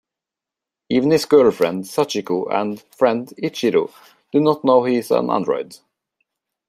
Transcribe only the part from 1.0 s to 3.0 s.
his girlfriend Sachiko and